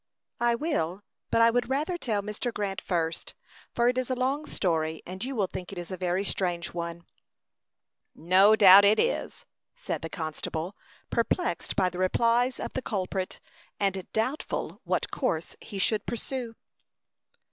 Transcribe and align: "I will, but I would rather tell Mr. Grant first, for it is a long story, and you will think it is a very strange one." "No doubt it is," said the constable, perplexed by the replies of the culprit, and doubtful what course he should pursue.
"I 0.39 0.55
will, 0.55 1.03
but 1.29 1.41
I 1.43 1.51
would 1.51 1.69
rather 1.69 1.95
tell 1.95 2.23
Mr. 2.23 2.51
Grant 2.51 2.81
first, 2.81 3.35
for 3.71 3.87
it 3.87 3.99
is 3.99 4.09
a 4.09 4.15
long 4.15 4.47
story, 4.47 5.03
and 5.05 5.23
you 5.23 5.35
will 5.35 5.45
think 5.45 5.71
it 5.71 5.77
is 5.77 5.91
a 5.91 5.95
very 5.95 6.23
strange 6.23 6.73
one." 6.73 7.05
"No 8.15 8.55
doubt 8.55 8.83
it 8.83 8.97
is," 8.97 9.45
said 9.75 10.01
the 10.01 10.09
constable, 10.09 10.75
perplexed 11.11 11.75
by 11.75 11.87
the 11.89 11.99
replies 11.99 12.59
of 12.59 12.73
the 12.73 12.81
culprit, 12.81 13.39
and 13.79 14.11
doubtful 14.11 14.81
what 14.85 15.11
course 15.11 15.55
he 15.61 15.77
should 15.77 16.07
pursue. 16.07 16.55